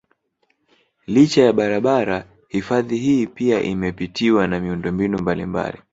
[1.07, 5.77] Licha ya barabara hifadhi hii pia imepitiwa na miundombinu mbalimbali